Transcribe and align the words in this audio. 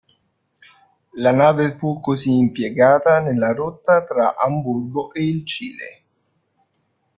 La 1.19 1.31
nave 1.31 1.75
fu 1.77 1.99
così 1.99 2.35
impiegata 2.35 3.19
nella 3.19 3.53
rotta 3.53 4.03
tra 4.03 4.35
Amburgo 4.35 5.13
e 5.13 5.23
il 5.27 5.45
Cile.. 5.45 6.01